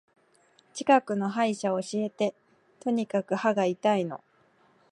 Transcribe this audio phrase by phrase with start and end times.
[0.73, 2.33] 近くの歯医者教えて。
[2.79, 4.23] とにかく歯が痛いの。